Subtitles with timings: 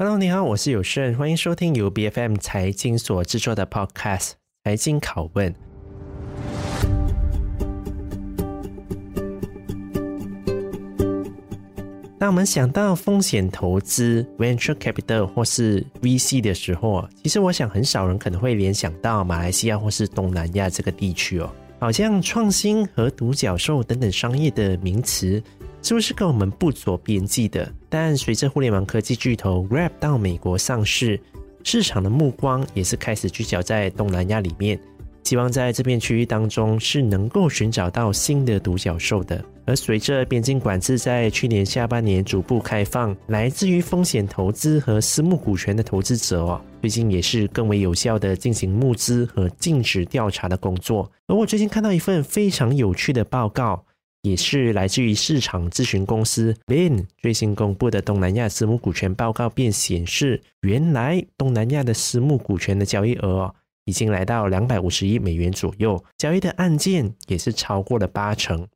[0.00, 4.20] Hello，你好，我是有胜，欢迎收听由 BFM 财经所制作的 Podcast
[4.62, 5.52] 《财经拷问》。
[12.16, 25.42] 当我们想到风险投资 （Venture Capital） 或是 VC 的时候，其实我想很少人可能会联想到马来西亚或是东南亚这个地区哦，好像创新和独角兽等等商业的名词。
[25.88, 27.66] 是不是跟我们不着边际的？
[27.88, 31.18] 但随着互联网科技巨头 Grab 到美国上市，
[31.64, 34.78] 市场的目光也是开始聚焦在东南亚里面，
[35.24, 39.42] 希望在这片区域当中是能够寻找到新的独角兽的。
[39.64, 51.10] 而随着边境管制在去年下半年逐步开放，来自于风险投资和私募股权的投资者哦，最近也是更为有效的进行募资和尽职调查的工作。
[51.28, 53.82] 而我最近看到一份非常有趣的报告。
[54.22, 63.54] 也是来自于市场咨询公司 Bain 最新公布的东南亚私募股权报告，便显示，原来东南亚的私募股权的交易额哦，
[63.84, 68.66] 已经来到两百五十亿美元左右，交易的案件也是超过了八成。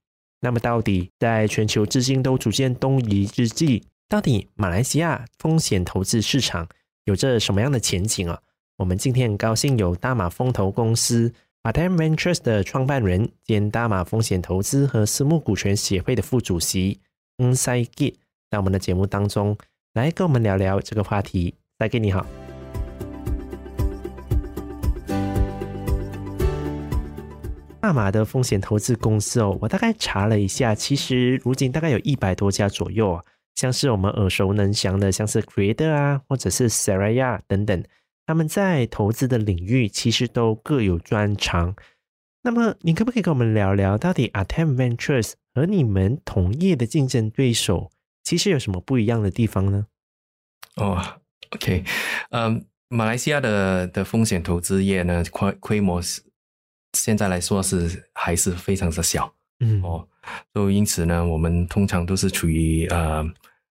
[0.41, 6.69] 那么，到底在全球资金都逐渐东移之际，到底马来西亚风险投资市场
[7.05, 8.41] 有着什么样的前景啊？
[8.79, 11.33] 我们今天很高兴有大马风投公司。
[11.65, 17.01] Artem Ventures 的创办人兼大马风险投资和私募股权协会的副主席
[17.39, 18.17] Ng Sai Kit
[18.51, 19.57] 在我们的节目当中
[19.95, 21.55] 来跟我们聊聊这个话题。
[21.79, 22.27] Sai Kit 你好，
[27.81, 33.25] 大马的风险投资公司哦，我大概查了一下，其实如今大概有一百多家左右啊，
[33.55, 37.85] 像是我们耳熟能详的，像是 Creator 啊，或者是 Seraya 等等。
[38.27, 41.75] 他们在投资的领域其实都各有专长。
[42.45, 47.93] 那么，你可不可以跟我们聊聊，到底 Artem Ventures 和你们同业的竞争对手
[48.25, 49.87] 其实有什么不一样的地方呢？
[50.77, 50.97] 哦、
[51.51, 51.85] oh，OK，
[52.31, 56.23] 嗯，马来西亚的的风险投资业呢，规规模是
[56.95, 60.09] 现在来说是还是非常的小，嗯，哦，
[60.53, 63.25] 所以因此呢，我们通常都是处于呃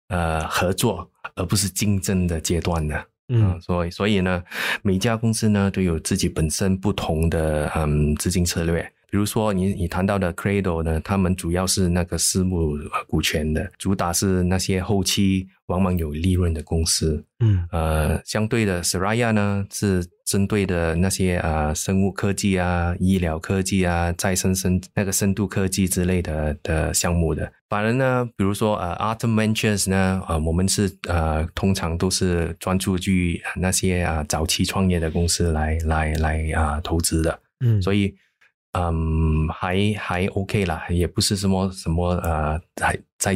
[0.07, 3.07] 呃合作而不是竞争的阶段的。
[3.33, 4.43] 嗯，所以所以呢，
[4.81, 8.91] 每家公司呢都有自己本身不同的嗯资金策略。
[9.11, 12.77] 比如说你你谈到的 Cradle 呢，他们主要是那个私募
[13.07, 17.25] 股权的，主打是那些后期往往有利润的公司。
[17.41, 27.51] 嗯，呃，相对的 Seraya 呢是针对的那些啊、呃、生物科技啊、医疗科技啊、再生深那个深度科技之类的的项目的。
[27.67, 37.37] 反而呢，比如说呃 Artem Ventures 呢，呃，我们是呃通常都是专注于那些啊、呃、早期创业的公司来来来啊、呃、投资的。
[37.59, 38.15] 嗯，所以。
[38.73, 43.35] 嗯，还还 OK 啦，也不是什么什么呃，还在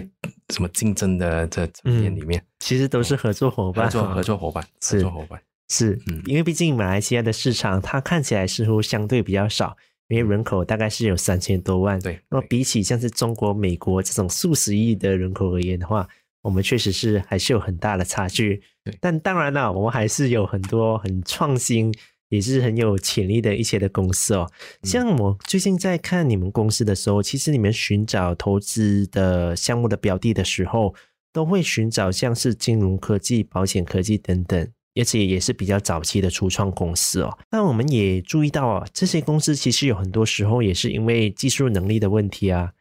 [0.54, 9.76] 什么竞争的这层面里面，嗯，其实都是合作伙伴，合作合作伙伴，合作伙伴是，嗯，因为毕竟马来西亚的市场，它看起来似乎相对比较少，
[10.08, 16.08] 因为人口大概是有三千多万，对，那么比起像是中国、美国这种数十亿的人口而言的话，
[16.44, 21.94] 我们确实是还是有很大的差距，对，但当然了，我们还是有很多很创新。
[22.30, 24.52] 也是很有潜力的一些的公司哦，
[24.84, 30.96] 像我最近在看你们公司的时候，其实你们寻找投资的项目的标的的时候，
[31.32, 34.68] 都会寻找像是金融科技、保险科技等等，
[35.00, 37.38] 而且也是比较早期的初创公司哦。
[37.52, 42.72] 那我们也注意到啊，这些公司其实有很多时候也是因为技术能力的问题啊，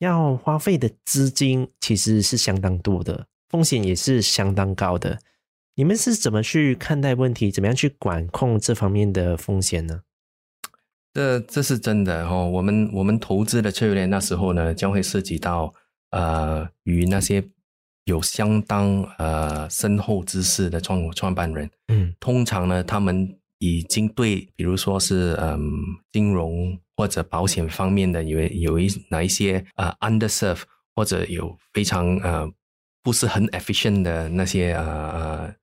[0.00, 5.20] 要花费的资金其实是相当多的，风险也是相当高的。
[5.78, 7.52] 你们是怎么去看待问题？
[7.52, 10.00] 怎么样去管控这方面的风险呢？
[11.14, 12.50] 这这是真的哦。
[12.50, 15.72] 我们我们投资的策略那时候呢，将会涉及到
[16.10, 17.44] 呃，与那些
[18.06, 21.70] 有相当呃深厚知识的创创办人。
[21.86, 25.68] 嗯，通常呢，他们已经对，比如说是嗯、呃、
[26.10, 30.62] 金融或者保险方面的有有一哪一些啊、呃、underserve
[30.96, 32.50] 或者有非常呃
[33.00, 35.54] 不是很 efficient 的那些呃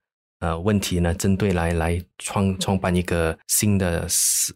[0.46, 0.60] 呃。
[0.66, 4.08] 问题呢，针对来来创创办一个新的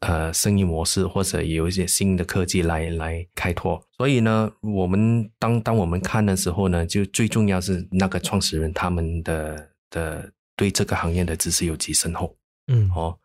[0.02, 3.80] 呃生意模式，或者有一些新的科技来来开拓。
[3.98, 12.36] 所以呢，我们当当我们看的时候呢，就最重要是那个创始人他们的的对这个行业的知识有几深厚，
[12.68, 13.18] 嗯，哦，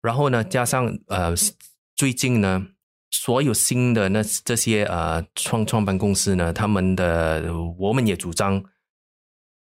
[0.00, 1.34] 然后呢，加上呃
[1.96, 2.68] 最近呢，
[3.10, 8.64] 所有新的那这些呃创创办公司呢，他们的我们也主张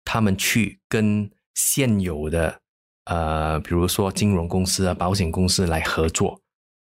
[0.05, 1.31] 他们去跟。
[1.55, 2.61] 现有的
[3.07, 6.41] 呃，比如说金融公司啊、保险公司来合作，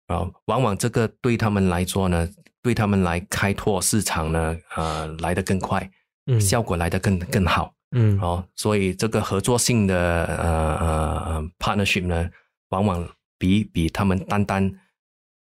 [0.08, 2.28] 然后往往这个对他们来说呢，
[2.62, 5.90] 对他们来开拓市场呢，呃，来得更快，
[6.26, 12.30] 嗯，效果来得更更好，嗯，哦，所以这个合作性的呃呃 partnership 呢，
[12.70, 14.80] 往往比比他们单单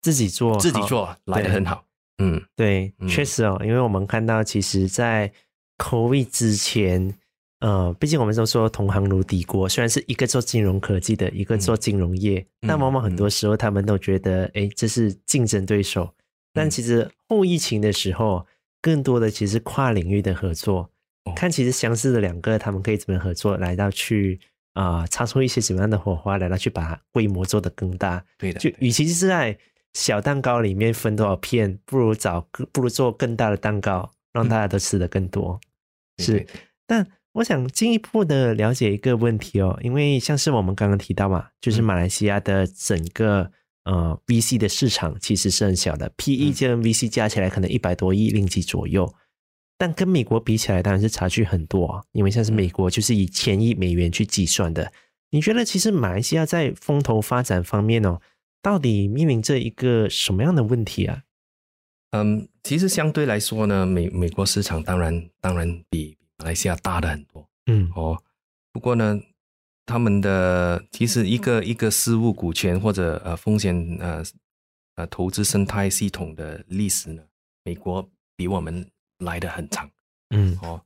[0.01, 1.85] 自己做自己做来得很好。
[2.17, 5.31] 嗯，对，确实哦，因为我们看到，其实，在
[5.77, 7.13] COVID 之前，
[7.59, 16.13] 呃，毕竟我们都说同行如敌国，虽然是一个做金融科技的，一个做金融业，嗯、但往往很多时候他们都觉得，哎、嗯，这是竞争对手。
[16.53, 18.45] 但其实后疫情的时候，
[18.81, 20.89] 更多的其实是跨领域的合作，
[21.23, 24.39] 哦、看其实相似的两个，他们可以怎么合作，来到去
[24.73, 28.23] 啊、呃，擦出一些什么样的火花，来到去把规模做得更大。
[28.37, 29.57] 对的，就与其是在
[29.93, 35.59] 小蛋糕里面分多少片，不如找不如做更大的蛋糕，让大家都吃得更多。
[36.17, 43.51] 嗯、是，对对对，但我想进一步的了解一个问题哦，因为像是我们刚刚提到嘛，就是马来西亚的整个
[43.83, 49.13] 呃 VC 的市场其实是很小的，PE 跟 VC 加起来可能一百多亿令吉左右，
[49.77, 54.89] 但跟美国比起来当然是差距很多啊，因为像是美国就是以千亿美元去计算的。
[55.31, 58.21] 你觉得其实马来西亚在风投发展方面哦？
[58.61, 61.23] 到底面临着一个什么样的问题啊？
[62.11, 67.47] 嗯，其实相对来说呢，美美国市场当然当然比马来西亚大的很多。
[67.67, 68.21] 嗯，哦，
[68.71, 69.19] 不过呢，
[69.85, 74.23] 他们的其实一个一个私募股权或者呃风险呃
[74.95, 77.23] 呃投资生态系统的历史呢，
[77.63, 78.89] 美国比我们
[79.19, 79.89] 来的很长。
[80.29, 80.81] 嗯，哦，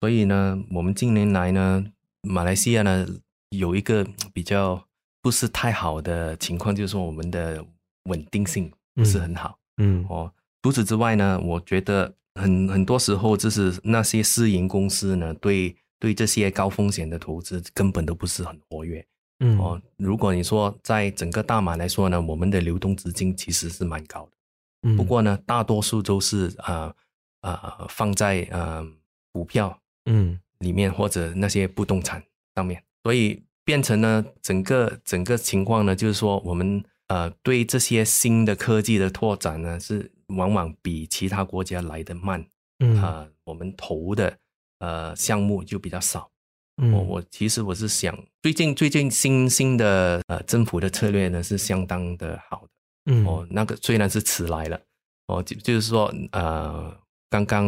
[0.00, 1.84] 所以呢，我们近年来呢，
[2.22, 3.06] 马来西亚呢
[3.50, 4.86] 有一个比较。
[5.24, 7.64] 不是太好的情况，就是说我们的
[8.10, 9.58] 稳定性不是很好。
[9.78, 10.30] 嗯，嗯哦，
[10.62, 19.04] 除此之外呢，我觉得很很多时候就是那些私营公司呢，对对这些高风险的投资根本都不是很活跃。
[19.40, 24.32] 嗯，哦，如果你说在整个大马来说呢，我们的流动资金其实是蛮高的。
[24.82, 26.94] 嗯，不过呢，大多数都是啊
[27.40, 28.86] 啊、呃呃、放在呃
[29.32, 29.76] 股票
[30.06, 32.22] 嗯里面或者那些不动产
[32.54, 33.42] 上面，所以。
[33.66, 36.84] 变成呢，整个整个情况呢，就是说，我们
[37.14, 42.44] 呃对这些新的科技的拓展呢，是往往比其他国家来的慢。
[42.80, 44.36] 嗯啊、呃，我们投的
[44.80, 46.28] 呃项目就比较少。
[46.82, 52.68] 嗯，我我其实我是想，最近最近新新的呃政府的策略呢是相当的好的。
[53.12, 54.80] 嗯，哦，那个虽然是迟来了，
[55.28, 56.92] 哦，就就是说呃
[57.30, 57.64] 刚刚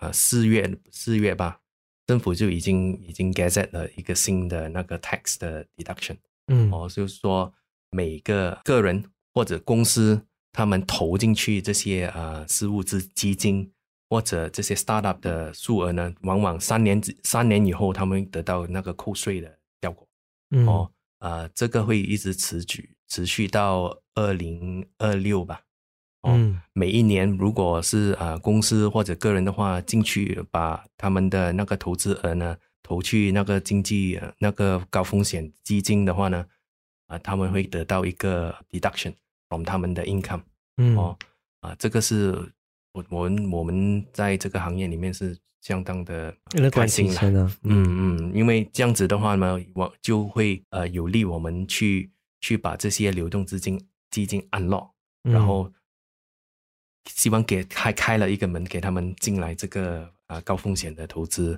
[0.00, 1.60] 呃四月四月吧。
[2.08, 6.16] 政府就已经已经 gazette 了一个新的那个 tax 的 deduction，
[6.46, 7.52] 嗯，哦，就是说
[7.90, 9.04] 每个个人
[9.34, 10.20] 或者公司，
[10.52, 13.70] 他们投进去这些呃私募资基金
[14.08, 20.06] 或者这些 startup 的数额呢，往往三年三年以后，他们得到那个扣税的效果，
[20.50, 25.60] 嗯，哦，呃，这个会一直持续持续到二零二六吧。
[26.28, 36.44] 嗯，每一年如果是啊、呃、公司或者个人的话进去把他们的那个投资额呢投去那个经济那个高风险基金的话呢，
[37.06, 39.14] 啊、呃、他们会得到一个 deduction
[39.48, 40.42] from 他们的 income。
[40.76, 41.16] 嗯哦
[41.60, 42.32] 啊、呃、这个是
[42.92, 46.36] 我我们我们在这个行业里面是相当的
[46.70, 47.50] 开心的。
[47.62, 52.10] 嗯嗯，因为这样子的话呢，我就会呃有利我们去
[52.40, 54.90] 去把这些流动资金基金 unlock，
[55.22, 55.72] 然后。
[57.08, 61.52] 希望给开开了一个门给他们进来这个啊、呃、高风险的投资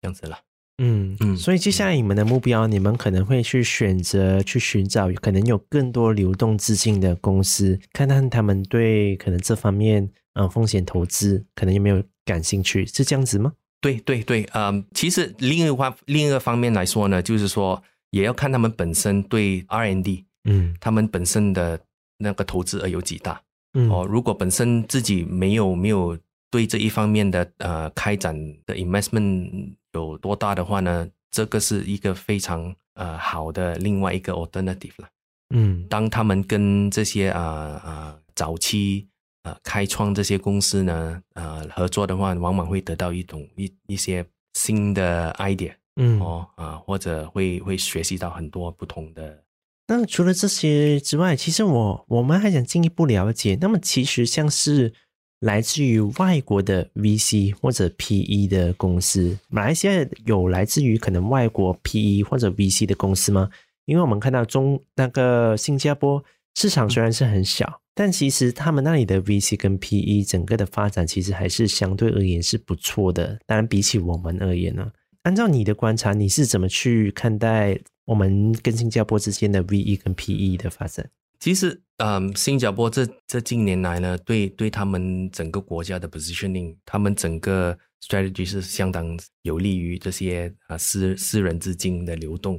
[0.00, 0.38] 这样子了。
[0.84, 13.52] 嗯嗯，所以接下来你们的目标，嗯、你们可能会去选择去寻找可能有更多流动资金的公司，看看他们对可能这方面呃风险投资可能有没有感兴趣，是这样子吗？
[13.80, 21.78] 对对对，嗯、呃，其实另一方另一个方面来说呢，就是说也要看他们本身对 R N D，嗯，他们本身的
[22.18, 23.40] 那个投资额有几大。
[23.74, 26.18] 嗯、哦，如果本身自己没有没有
[26.50, 28.36] 对这一方面的呃开展
[28.66, 35.08] 的 investment 有多大的话呢，这个是一个非常呃好的另外一个 alternative 了。
[35.54, 39.08] 嗯，当他们跟这些啊啊、呃呃、早期
[39.42, 49.42] 呃开创这些公司呢呃合作的话，往往会得到一种一一些新的 idea，嗯哦啊、呃、或者会会学习到很多不同的。
[49.88, 53.58] 那除了这些之外，其实我我们还想进一步了解。
[53.60, 54.94] 那么，其实像是
[55.42, 63.50] 来自于外国的 VC 或者 PE 的公司，马来西亚有来自于可能外国 PE 或者 VC 的公司吗？
[63.84, 66.22] 因为我们看到中那个新加坡
[66.54, 73.38] 市场虽然是很小，但其实他们那里的 VC 跟 PE 整个的发展其实还是相对而言是不错的。
[73.44, 74.92] 当然，比起我们而言呢，
[75.24, 77.78] 按照你的观察，你是怎么去看待？
[78.04, 81.08] 我们跟新加坡之间的 VE 跟 PE 的发展，
[81.42, 92.58] 其实，嗯，新加坡这这近年来呢，对对他们整个国家的 positioning，他们整个 strategy 是相当有利于这些啊私私人资金的流动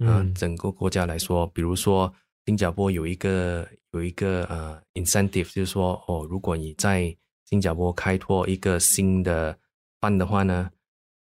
[0.00, 2.12] 啊，嗯、整个国家来说，比如说
[2.44, 9.58] 新加坡有一个有一个呃 incentive，就是说哦，如果你在新加坡开拓一个新的
[9.98, 10.70] fund 的话呢，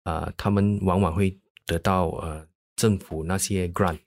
[0.04, 2.48] 啊、呃，他们往往会得到呃
[2.78, 4.00] 政府那些 grant，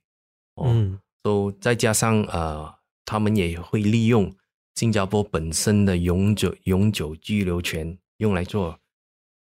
[0.54, 2.77] 哦，嗯，都再加上呃，
[3.08, 4.36] 他们也会利用
[4.74, 8.78] 新加坡本身的永久永久居留权用来做。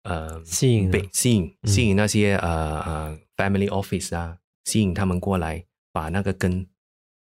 [0.02, 4.36] 呃，吸引被吸引吸引那些、嗯、呃呃 family office 啊，
[4.66, 6.66] 吸引他们过来，把那个根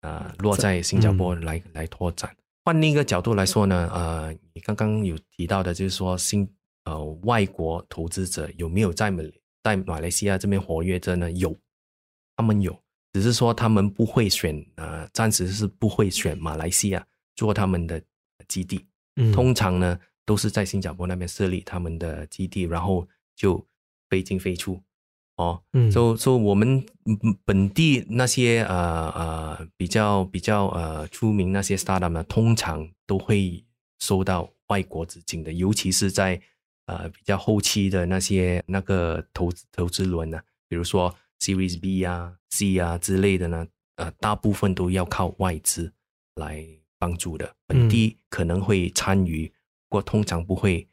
[0.03, 2.37] 呃落在新加坡来、嗯、来拓展。
[2.67, 6.47] 换另一个角度来说呢，呃，你刚刚有提到的，就是说新
[6.85, 9.25] 呃外国投资者有没有在美
[9.65, 11.33] 在马来西亚这边活跃着呢？
[11.33, 11.57] 有，
[12.37, 12.79] 他们有，
[13.13, 18.03] 只是说他们不会选呃，暂时是不会选马来西亚做他们的
[18.49, 18.87] 基地。
[19.17, 19.99] 嗯，通常呢。
[20.27, 23.67] 都是在新加坡那边设立他们的基地，然后就
[24.09, 24.81] 飞进飞出，
[25.35, 26.87] 哦，嗯，所以说我们
[27.45, 33.65] 本地那些呃呃比较比较呃出名那些 startup 呢，通常都会
[33.99, 36.41] 收到外国资金的，尤其是在
[36.87, 43.67] 呃比较后期的那些那个投资投资轮呢，比如说 Series B 啊、C 啊之类的呢，
[43.97, 45.93] 呃，大部分都要靠外资
[46.35, 46.65] 来
[46.99, 49.49] 帮助的，本地可能会参与。
[49.89, 50.87] 不过通常不会，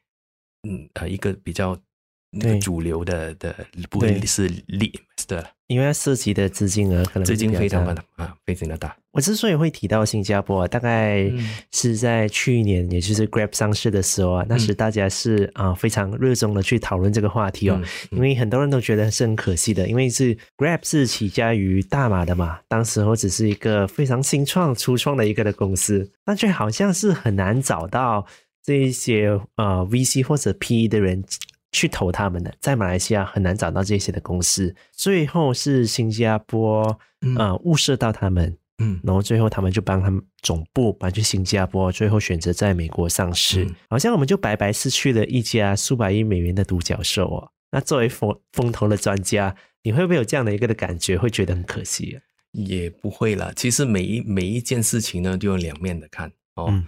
[0.63, 1.79] 嗯呃，一个比较
[2.31, 3.55] 那个主流的的
[3.89, 4.91] 不会是利
[5.27, 8.95] 的，因为它涉及的资金额可能资金非常的啊，非常的大。
[9.11, 11.31] 我之所以会提到新加坡，大概
[11.71, 17.81] 是在去年，也就是 Grab 上市的时候啊，那时大家是啊非常热衷的去讨论这个话题哦，
[18.11, 28.27] 因为很多人都觉得是很可惜的，因为是 Grab 是起家于大马的嘛，当时候只是一个非常新创初创的一个的公司，但却好像是很难找到。
[28.63, 31.23] 这一些呃 VC 或者 PE 的人
[31.77, 36.99] 去投他们的，在马来西亚很难找到这些的公司，最后是新加坡
[37.37, 47.51] 呃物色到他们，嗯，然后最后他们就帮他们总部搬去新加坡，最后选择在美国上市，嗯、好像我们就白白失去了一家数百亿美元的独角兽哦。
[47.71, 52.21] 那作为风风投的专家，你会不会有这样的一个的感觉，会觉得很可惜啊？
[52.53, 56.67] 也不会啦，其实每一每一件事情呢，都有两面的看哦。
[56.69, 56.87] 嗯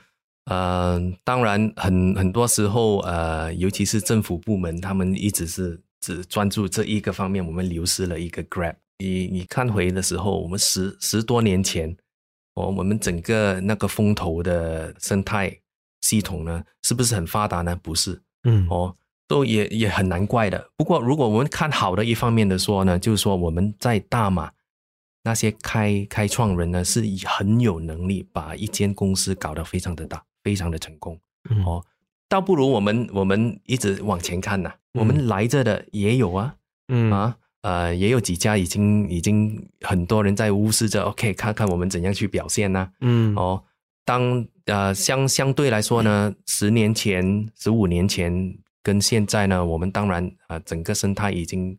[0.49, 8.75] 呃，当然很很多时候，呃，尤其是政府部门，他们一直是只专注这一个方面，我们流失了一个 Grab。
[8.97, 11.95] 你你看回的时候，我们十十多年前，
[12.55, 15.55] 哦，我们整个那个风投的生态
[16.01, 17.79] 系统呢，是不是很发达呢？
[17.81, 18.95] 不是，嗯，哦，
[19.27, 20.69] 都也也很难怪的。
[20.75, 24.51] 不过，如果我们看好的一方面的说呢，就是说我们在大马
[25.23, 30.25] 那些开开创人呢，是很有能力把一间公司搞得非常的大。
[30.43, 31.19] 非常的成功，
[31.49, 31.83] 嗯、哦，
[32.27, 36.55] 倒不如我们我们一直往前看呐、我们来这的也有啊，
[36.87, 42.91] 嗯啊，呃，也有几家已经已经很多人在无视着，OK，看看我们怎样去表现呐、啊？
[43.01, 43.63] 嗯，哦，
[44.05, 51.77] 当呃相相对来说呢，十年前、十五年前跟现在呢，我们当然啊、呃，整个生态已经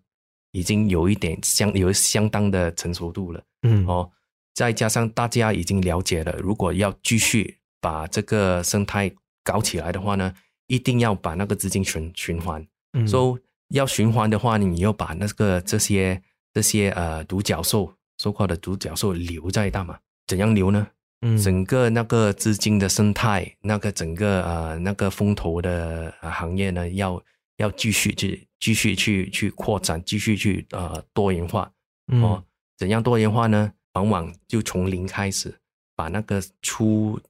[0.52, 4.10] 已经有一点相有相当的成熟度了，嗯，哦，
[4.52, 7.59] 再加上大家已经了解了，如果要继续。
[7.80, 9.10] 把这个生态
[9.42, 10.32] 搞起来的话呢，
[10.66, 12.66] 一定要把那个资金循循环。
[12.92, 16.22] 嗯，所以要循环的话，你要把那个这些
[16.52, 20.86] 这些呃独角兽，所谓的独角兽留在大马，怎样留呢？
[21.22, 27.22] 嗯，整个那个资金的生态，那个整个呃那个风投的行业呢，要
[27.58, 31.70] 要继续去继续去去扩展，继续去呃多元化。
[32.06, 32.42] 哦，
[32.76, 33.72] 怎样多元化呢？
[33.92, 35.54] 往往就从零开始，
[35.94, 37.20] 把那个出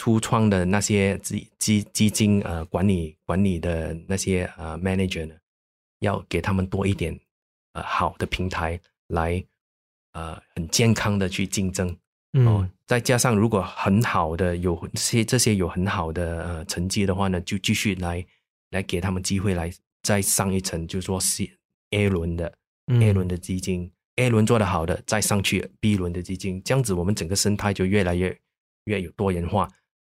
[0.00, 5.34] 初创的那些基基基金呃管理管理的那些呃 manager 呢，
[5.98, 7.20] 要给他们多一点
[7.74, 9.44] 呃好的平台来
[10.12, 11.94] 呃很健康的去竞争，
[12.32, 18.24] 嗯、哦，再加上如果很好的有些这些有很好的呃成绩的话呢，就继续来
[18.70, 19.70] 来给他们机会来
[20.02, 21.46] 再上一层，就是说是
[21.90, 22.50] A 轮的、
[22.86, 28.34] 嗯、A 轮的基金，A 轮做得好的再上去 B 轮的基金，这样子我们整个生态就越来越
[28.84, 29.68] 越有多元化。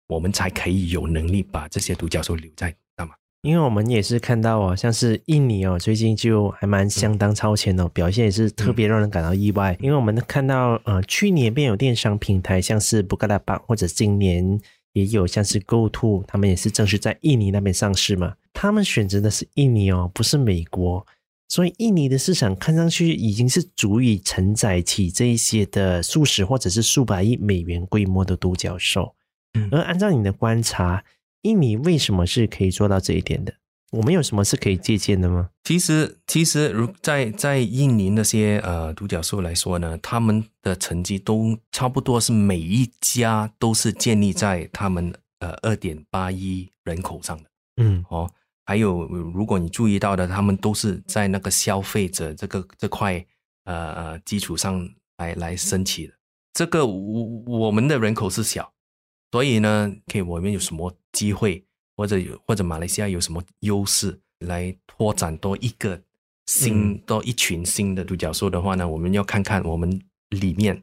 [0.07, 9.73] 我们才可以有能力把这些独角兽留在大马，因为我们也是看到哦，像是印尼哦，最近就还蛮相当超前哦，嗯、表现也是特别让人感到意外。
[9.81, 14.59] 嗯、因为我们看到呃，去年便有电商平台，像是 Bukalapak，或者今年
[14.93, 18.35] 也有像是 GoTo，他们也是正式在印尼那边上市嘛。
[18.53, 21.05] 他们选择的是印尼哦，不是美国，
[21.49, 29.13] 所以印尼的市场看上去已经是足以承载起这一些的数十或者是数百亿美元规模的独角兽。
[29.71, 31.03] 而按照你的观察，
[31.41, 33.53] 印尼为什么是可以做到这一点的？
[33.91, 35.49] 我们有什么是可以借鉴的吗？
[35.63, 47.43] 其实，其实如在在印尼那些呃独角兽来说呢，他们的成绩都差不多是每一家都是建立在他们呃二点八亿人口上的。
[47.77, 48.29] 嗯，哦，
[48.65, 53.25] 还有如果你注意到的，他们都是在那个消费者这个这块
[53.63, 54.85] 呃呃基础上
[55.17, 56.13] 来来升起的。
[56.53, 58.73] 这个我我们的人口是小，
[59.31, 61.63] 所以呢，可以我们有什么机会？
[61.95, 65.99] 或者有或者马来西亚有什么优势来拓展多一个
[66.45, 68.87] 新、嗯、多一群新的独角兽的话呢？
[68.87, 70.79] 我们要看看我们里面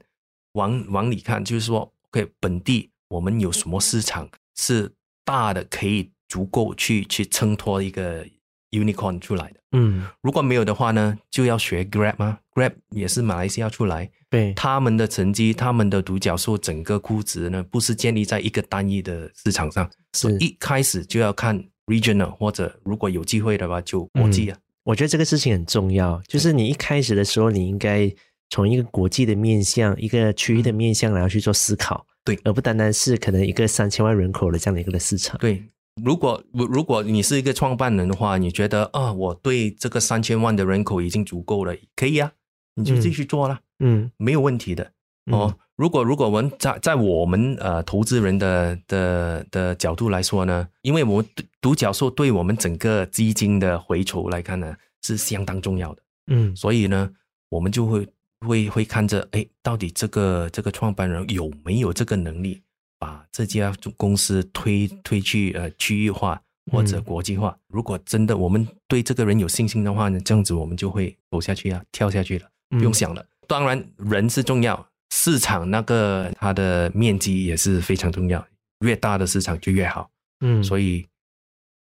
[0.54, 4.92] 往往里看，就是说，OK，本地我们有什么市场是
[5.24, 8.26] 大的，可以足够去去衬托一个
[8.72, 9.60] unicorn 出来的。
[9.70, 14.10] 嗯，如果没有的话呢，就要学 Grab 吗？Grab 也是马来西亚出来。
[14.34, 20.36] 对，他们的成绩，他们的独角兽整个估值呢，不是建立在一个单一的市场上，是。
[20.38, 24.60] 一开始就要看 regional，或者如果有机会的话就国际啊、嗯。
[24.86, 28.12] 我觉得这个事情很重要，就是你一开始的时候，你应该
[28.50, 35.38] 从一个国际的面向、一个区域的面向，然后去做思考，对，而不单单是可能一个三千万人口的这样的一个的市场。
[35.38, 35.62] 对，
[36.02, 42.32] 如果如果你是一个创办人的话，你觉得啊，我对这个三千万的人口已经足够了，可以啊，
[42.74, 43.54] 你就继续做了。
[43.54, 44.92] 嗯嗯，没有问题的
[45.26, 45.54] 哦。
[45.76, 51.26] 如果如果我们在在我们呃投资人的的的角度来说呢，因为我们
[51.60, 57.10] 独角兽对我们整个基金的回酬来看呢是相当重要的，嗯，所以呢
[57.48, 58.06] 我们就会
[58.46, 62.62] 会会看着，哎，到底这个这个创办人有没有这个能力
[62.96, 66.40] 把这家公司推推去呃区域化
[66.70, 67.48] 或者国际化？
[67.50, 73.26] 嗯，如果真的我们对这个人有信心的话呢，这样子我们就会走下去啊，跳下去了，不用想了。
[73.44, 78.44] 嗯当然，人是重要，市场那个它的面积也是非常重要，
[78.80, 80.10] 越大的市场就越好。
[80.40, 81.06] 嗯，所以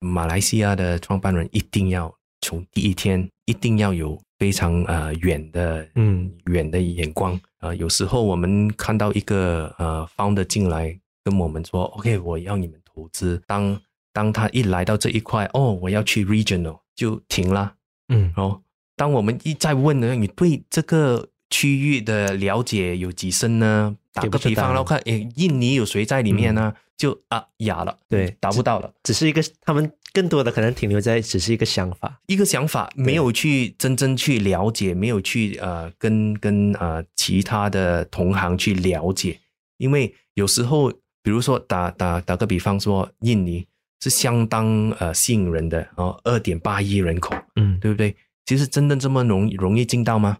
[0.00, 7.76] 马来西亚的创办人一定要从第一天一定要有非常呃远的嗯远的眼光啊、呃。
[7.76, 13.42] 有时候我们看到一个呃 founder 进来跟我们说，OK，我要你们投资。
[13.46, 13.80] 当
[14.12, 17.74] 当他一来到这一块，哦，我要去 regional 就停了。
[18.08, 18.62] 嗯，哦，
[18.94, 23.96] 当我们一再问呢，你对这个区域的了解有几深呢？
[24.12, 26.70] 打个比方，然后看，诶，印尼有谁在里面呢？
[26.74, 39.40] 嗯、就啊哑了，对，达不到了只，只是一个，他们更多的可能停留在只是一个想法，一个想法，没有去真正去了解，没有去呃跟跟呃其他的同行去了解，
[39.78, 40.90] 因为有时候，
[41.22, 43.66] 比如说打打打个比方说，印尼
[44.02, 48.14] 是相当呃吸引人的，哦，二点八亿人口，嗯，对不对？
[48.44, 50.36] 其实真的这么容容易进到吗？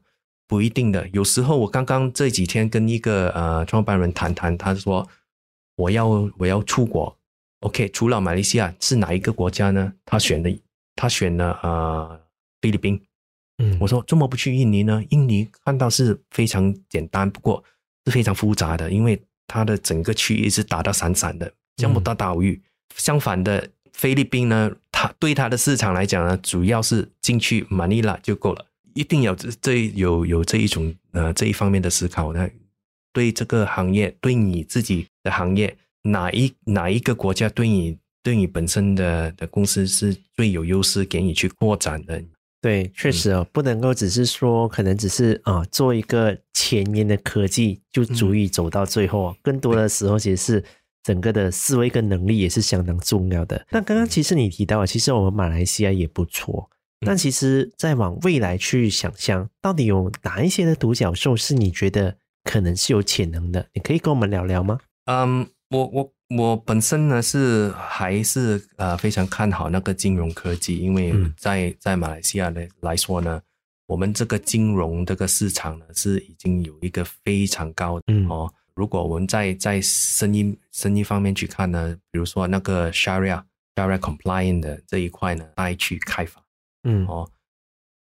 [0.48, 5.06] 不一定的，有时候我刚刚这几天跟一个呃创办人谈谈，他说
[5.76, 6.06] 我要
[6.38, 7.16] 我要出国
[7.61, 9.92] ，OK，除了马来西亚是哪一个国家呢？
[10.04, 10.56] 他选的
[10.94, 12.20] 他选了呃
[12.62, 13.00] 菲律宾，
[13.59, 15.02] 嗯，我说怎么不去印尼呢？
[15.11, 17.62] 印尼看到是非常简单，不过
[18.04, 22.62] 是非常复杂的，因为它的整个区域是打到散散的这么大岛屿。
[22.94, 28.64] 相反的，菲律宾呢，它对它的市场来讲呢，主要是进去马尼拉就够了。
[28.96, 32.48] 一定要这这有有这一种呃这一方面的思考呢，
[33.12, 42.20] 对这个行业，对你自己的行业，哪一哪一个国家对你对你本身的的公司是最有优势，给你去扩展的？
[42.62, 50.64] 对，确实哦，不能够只是说可能只是啊做一个前沿的科技就足以走到最后，嗯、更多的时候其实是
[51.04, 53.64] 整个的思维跟能力也是相当重要的。
[53.70, 56.68] 那刚刚其实你提到，其实我们马来西亚也不错。
[57.00, 63.66] 但其实，再往未来去想象，到底有哪一些的独角兽是你觉得可能是有潜能的？
[63.74, 64.78] 你可以跟我们聊聊吗？
[65.04, 73.40] 嗯，我我我本身呢是还是呃非常看好那个金融科技，因为在在马来西亚来来说呢，
[73.87, 78.50] 我们这个金融这个市场呢是已经有一个非常高的哦。
[78.74, 83.42] 如果我们在在生意生意方面去看呢，比如说那个 Sharia
[83.74, 86.42] Sharia Compliant 的这一块呢，再去开发。
[86.88, 87.29] 嗯哦，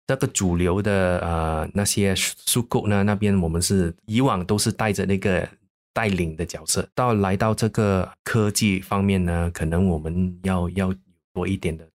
[0.08, 5.48] 这个主流的呃那些数据呢，那边我们是以往都是带着那个
[5.94, 10.92] 带领的角色，到来到这个科技方面呢，可能我们要要
[11.32, 11.88] 多一点的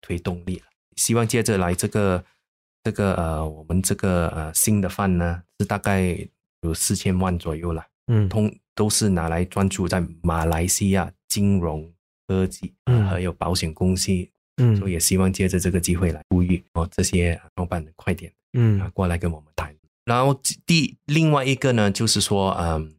[0.00, 0.66] 推动力了。
[0.96, 2.24] 希望接着来这个
[2.84, 6.16] 这个呃我们这个呃新的 fund 呢，是大概
[6.60, 11.92] 有四千万左右了，嗯，通都是拿来专注在马来西亚金融
[12.28, 14.12] 科技，嗯，还有保险公司。
[14.60, 19.74] 嗯，所以也希望借着这个机会来呼吁哦，这些创办人快点，嗯，过来跟我们谈。
[20.04, 22.94] 然后第另外一个呢，就是说，嗯，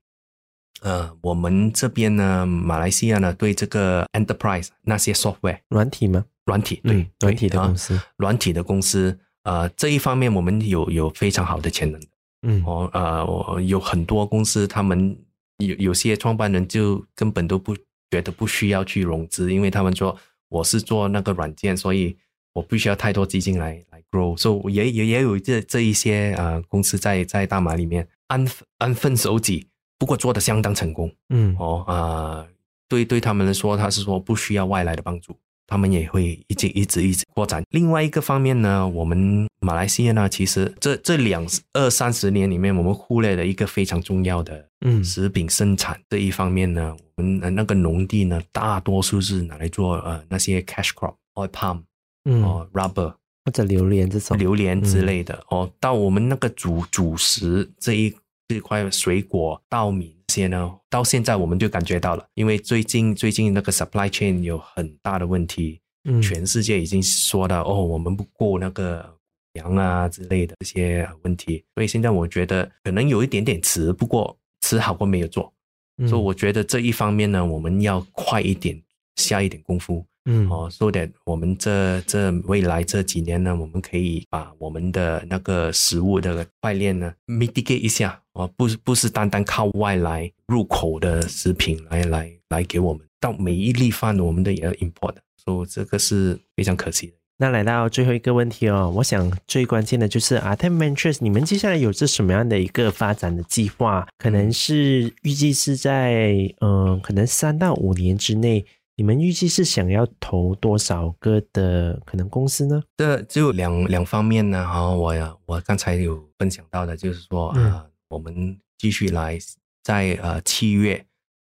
[0.81, 6.25] 呃，我们这边呢，马来西亚呢，对这个 enterprise 那些 software 软体吗？
[6.45, 12.01] 软体，对，软体的公司，啊、软体的公司，呃，这一方面我们有有非常好的潜能。
[12.43, 15.15] 嗯，哦，呃，有很多公司，他们
[15.57, 17.75] 有有些创办人就根本都不
[18.09, 20.17] 觉得不需要去融资，因为他们说
[20.51, 22.15] 我是做那个软件，所以
[22.53, 24.37] 我不需要太多基金来来 grow。
[24.37, 28.45] 所以也也也有这这一些呃公司在在大马里面安
[28.77, 29.65] 安分守己。
[29.97, 32.47] 不过做的相当成功，嗯，哦，啊、呃，
[32.89, 37.63] 对对他们来说，他是说不需要外来的帮助，他们也会一直一直一直扩展。
[37.69, 51.81] 另外一个方面呢，我们马来西亚呢，其实这这两二三十年里面，我们忽略了一个非常重要的，嗯，食品生产这一方面呢，我们那个农地呢，大多数是拿来做呃那些 cash crop、oil palm，
[52.25, 53.13] 嗯，哦，rubber
[53.45, 58.13] 或者榴莲这种榴莲之类的，嗯、哦，到我们那个主主食这一。
[58.53, 69.09] 这块水果、稻米这些呢，到现在我们就感觉到了，因为最近最近那个 supply chain 有很大的问题，嗯，全世界已经说到哦，我们不过那个
[69.53, 75.53] 粮啊之类的这些问题，所以现在我觉得可能有一点点迟，不过迟好过没有做，
[75.97, 78.77] 嗯，所以我觉得这一方面呢，我们要快一点，
[79.15, 80.05] 下一点功夫。
[80.25, 97.13] 嗯，哦，so that 我们这这未来这几年呢，我们可以把我们的那个食物的块链呢 mitigate 一下，哦，不是不是单单靠外来入口的食品来来来给我们，到每一粒饭我们都也要 import，所以这个是非常可惜的。
[97.37, 104.07] 那来到最后一个问题哦，我想最关键的就是 Artem Ventures，你们接下来有着什么样的一个发展的计划？
[104.19, 106.21] 可能是预计是在
[106.59, 108.63] 嗯、呃，可能三到五年之内。
[109.01, 112.83] 你们预计是想要投多少个的可能公司呢？
[112.97, 114.63] 这就两两方面呢。
[114.63, 119.39] 哈，我呀，我刚才有分享到的，就是说啊、嗯呃，我们继续来
[119.81, 121.03] 在呃七月，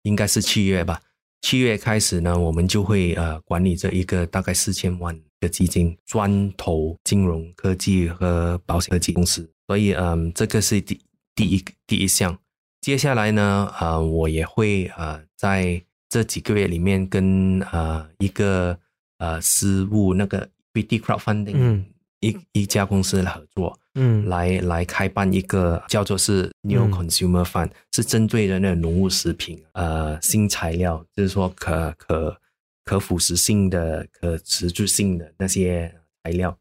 [0.03, 1.01] 应该是七月吧。
[1.41, 9.51] 七月开始呢，我们就会呃管理这一个大概四千万的基金，专投金融科技和保险科技公司。
[9.67, 11.01] 所以嗯、呃，这个是第
[11.35, 12.39] 第一第一项。
[12.79, 15.83] 接下来呢，呃，我也会呃在。
[16.11, 18.77] 这几个月里面跟，跟呃一个
[19.19, 21.85] 呃私募那个 equity crowdfunding、嗯、
[22.19, 32.37] 一一家公司来合作，嗯，来来开办一个叫做是 New Consumer Fund，、嗯、是针对的那个农物食品，呃，新材料，就是说可可
[32.83, 35.95] 可腐蚀性的、可持续性的那些
[36.25, 36.57] 材料。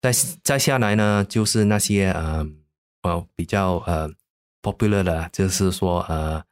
[0.00, 0.10] 再
[0.42, 2.44] 再下来呢，就是那些呃
[3.02, 4.10] 呃比较呃
[4.60, 6.42] popular 的，就是说呃。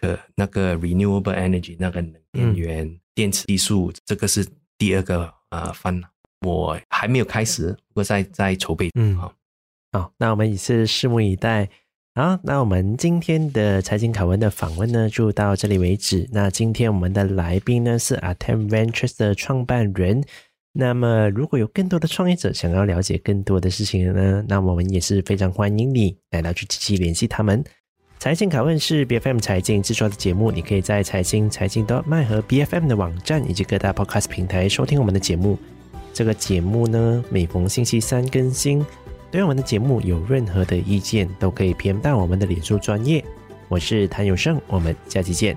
[0.00, 2.00] 可那个 renewable energy 那个
[2.32, 6.00] 能源、嗯、电池技术，这个是第二个呃方，
[6.46, 8.90] 我还没有开始，不过在在筹备。
[8.94, 9.32] 嗯，好，
[9.92, 11.68] 好，那我们也是拭目以待。
[12.14, 16.28] 好，那我们今天的财经凯文的访问呢，就到这里为止。
[16.32, 20.24] 那今天我们的来宾呢是 Artem Ventures 的创办人。
[20.72, 27.64] 那么如果有更多的创业者想要了解更多的事情呢，那我们也是非常欢迎你来到去积极联系他们。
[28.18, 35.56] 财经拷问是 BFM 财经制作的节目，你可以在财经财经的麦和 BFM 的网站以及各大 Podcast 平台收听我们的节目。
[36.12, 38.84] 这个节目呢，每逢星期三更新。
[39.30, 43.24] 对我们的节目有任何的意见，都可以 PM 到我们的脸书专业。
[43.68, 45.56] 我是谭永胜，我们下期见。